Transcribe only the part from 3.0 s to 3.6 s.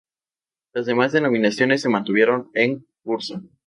curso.